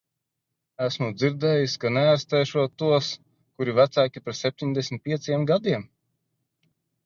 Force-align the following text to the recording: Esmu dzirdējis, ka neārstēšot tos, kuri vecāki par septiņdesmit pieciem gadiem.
Esmu 0.85 1.09
dzirdējis, 1.17 1.75
ka 1.83 1.91
neārstēšot 1.97 2.75
tos, 2.85 3.11
kuri 3.59 3.77
vecāki 3.83 4.27
par 4.29 4.41
septiņdesmit 4.41 5.07
pieciem 5.11 5.49
gadiem. 5.55 5.89